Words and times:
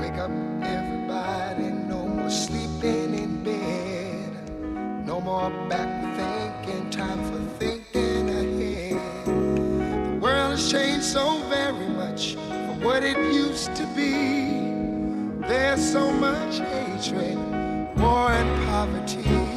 Wake 0.00 0.18
up, 0.18 0.30
everybody. 0.62 1.70
No 1.88 2.06
more 2.06 2.30
sleeping 2.30 3.14
in 3.14 3.44
bed. 3.44 5.06
No 5.06 5.20
more 5.20 5.50
back 5.68 5.88
thinking. 6.16 6.90
Time 6.90 7.22
for 7.30 7.40
thinking 7.58 8.28
ahead. 8.30 9.26
The 9.26 10.18
world 10.20 10.52
has 10.52 10.70
changed 10.70 11.04
so 11.04 11.38
very 11.48 11.88
much 11.88 12.34
from 12.34 12.80
what 12.82 13.02
it 13.02 13.18
used 13.32 13.74
to 13.76 13.86
be. 13.94 14.12
There's 15.46 15.92
so 15.92 16.12
much 16.12 16.58
hatred, 16.58 17.36
war, 17.98 18.30
and 18.32 18.66
poverty. 18.66 19.47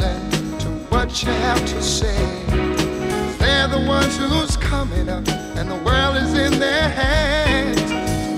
listen 0.00 0.58
to 0.58 0.68
what 0.90 1.22
you 1.22 1.30
have 1.30 1.64
to 1.66 1.82
say. 1.82 2.16
They're 3.38 3.68
the 3.68 3.84
ones 3.86 4.16
who's 4.16 4.56
coming 4.56 5.08
up, 5.08 5.26
and 5.56 5.70
the 5.70 5.76
world 5.84 6.16
is 6.16 6.34
in 6.34 6.58
their 6.58 6.88
hands. 6.88 7.80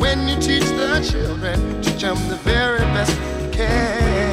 When 0.01 0.29
you 0.29 0.37
teach 0.37 0.65
the 0.65 1.01
children, 1.11 1.83
teach 1.83 2.03
them 2.03 2.17
the 2.29 2.37
very 2.37 2.81
best 2.95 3.13
you 3.41 3.51
can. 3.51 4.33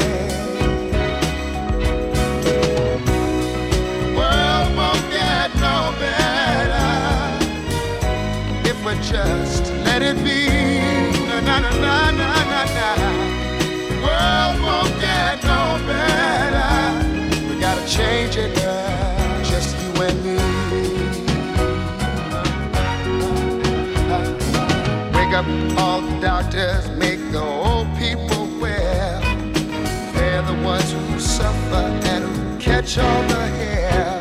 The 4.03 4.13
world 4.17 4.75
won't 4.75 5.05
get 5.11 5.53
no 5.55 5.93
better 5.99 6.89
if 8.69 8.77
we 8.85 8.93
just 9.03 9.71
let 9.85 10.01
it 10.01 10.17
be. 10.23 10.47
Na 11.27 11.39
na 11.41 11.59
na 11.59 12.11
na 12.11 12.29
na 12.51 12.61
na. 12.77 12.89
The 13.89 13.95
world 14.05 14.55
won't 14.65 14.93
get 15.01 15.43
no 15.43 15.79
better. 15.87 16.08
up 25.39 25.79
all 25.79 26.01
the 26.01 26.19
doctors, 26.19 26.89
make 26.97 27.19
the 27.31 27.41
old 27.41 27.87
people 27.97 28.45
well. 28.59 29.21
They're 30.13 30.41
the 30.41 30.57
ones 30.65 30.91
who 30.91 31.17
suffer 31.17 31.85
and 32.11 32.25
who 32.25 32.59
catch 32.59 32.97
all 32.97 33.23
the 33.33 33.45
hair. 33.59 34.19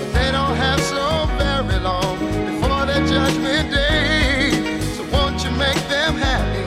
But 0.00 0.12
they 0.12 0.30
don't 0.30 0.56
have 0.66 0.80
so 0.80 1.26
very 1.38 1.80
long 1.80 2.18
before 2.50 2.86
their 2.86 3.04
judgment 3.14 3.72
day. 3.72 4.80
So 4.96 5.02
won't 5.12 5.42
you 5.44 5.50
make 5.66 5.82
them 5.94 6.14
happy 6.28 6.64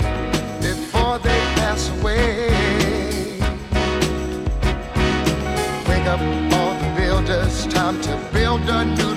before 0.68 1.20
they 1.20 1.40
pass 1.60 1.90
away? 1.96 2.50
Wake 5.88 6.08
up 6.14 6.22
all 6.58 6.74
the 6.84 6.90
builders, 6.98 7.68
time 7.68 8.02
to 8.02 8.20
build 8.34 8.68
a 8.68 8.84
new 8.84 9.11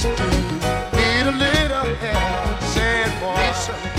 just 0.00 0.16
do. 0.16 0.24
Need 0.96 1.26
a 1.26 1.32
little 1.32 1.94
help, 1.96 2.62
sad 2.62 3.20
boy. 3.20 3.97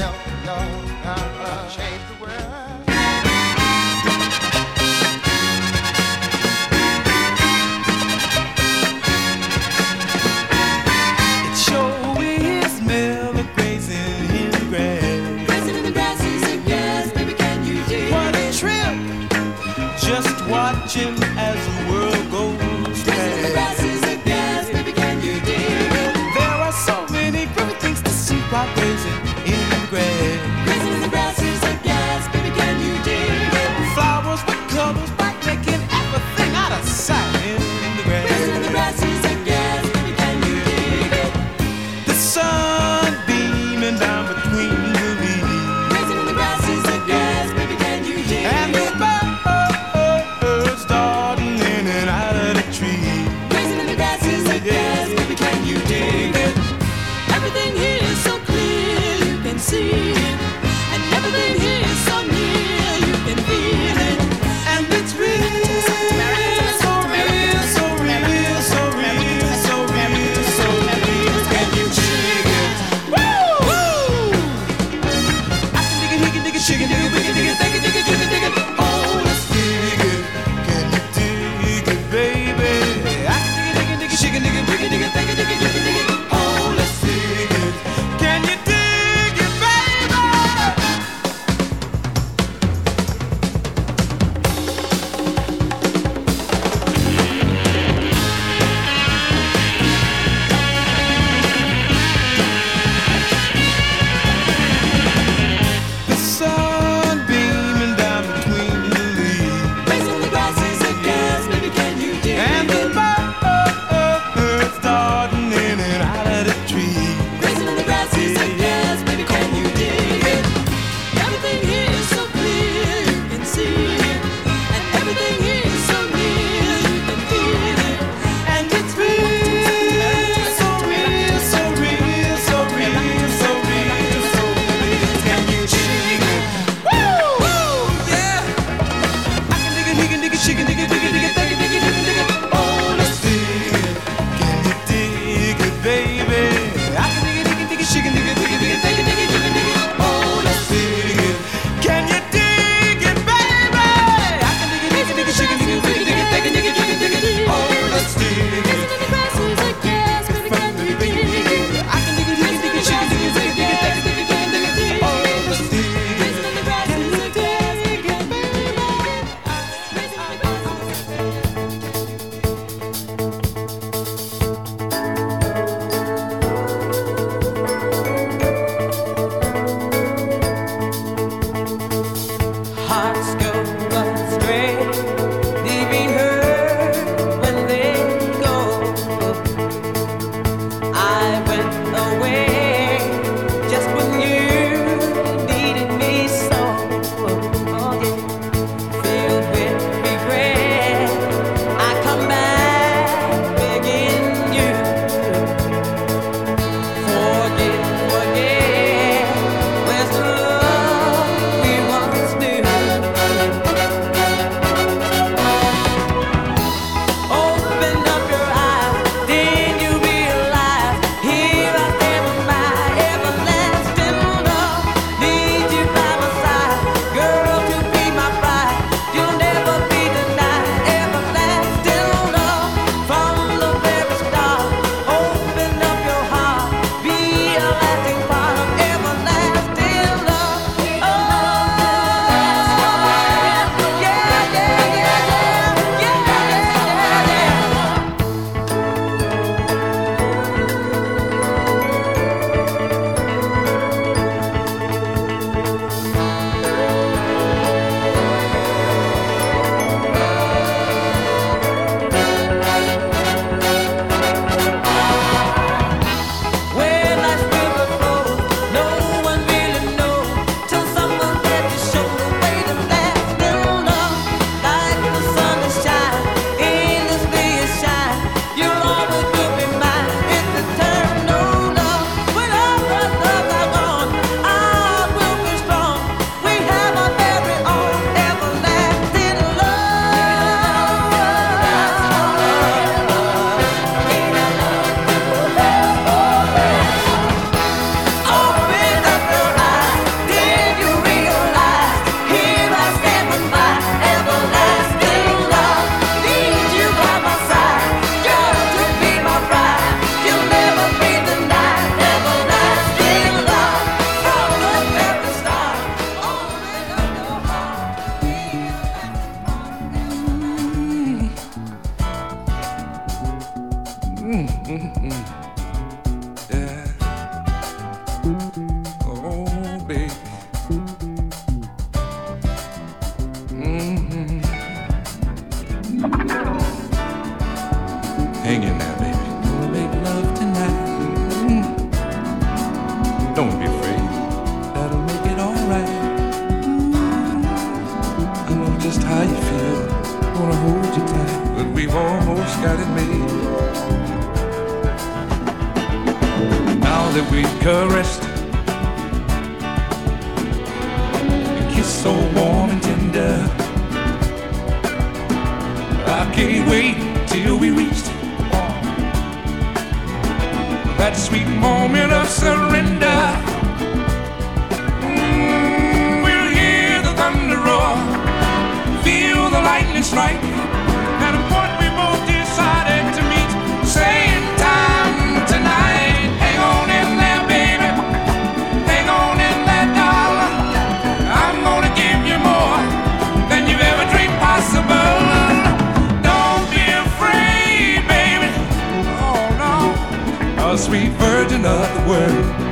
another 401.60 402.08
words 402.08 402.69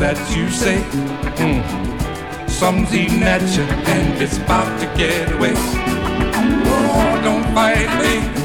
that 0.00 0.16
you 0.34 0.48
say. 0.48 0.78
Mm. 1.36 1.60
Something's 2.48 2.94
eating 2.94 3.22
at 3.22 3.42
you, 3.54 3.64
and 3.64 4.22
it's 4.22 4.38
about 4.38 4.80
to 4.80 4.86
get 4.96 5.30
away. 5.32 5.52
Oh, 5.54 7.20
don't 7.22 7.44
fight 7.54 7.86
me. 8.00 8.39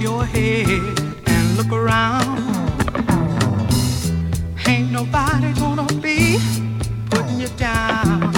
your 0.00 0.24
head 0.24 0.98
and 1.26 1.56
look 1.56 1.72
around. 1.72 2.38
Ain't 4.66 4.92
nobody 4.92 5.52
gonna 5.54 5.86
be 6.00 6.38
putting 7.10 7.40
you 7.40 7.48
down. 7.56 8.32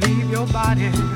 Leave 0.00 0.30
your 0.30 0.46
body. 0.48 1.11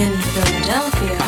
In 0.00 0.16
Philadelphia, 0.16 1.19